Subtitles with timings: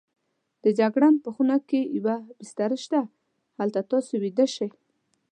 [0.63, 3.01] د جګړن په خونه کې یوه بستره شته،
[3.59, 4.69] هلته تاسې ویده شئ.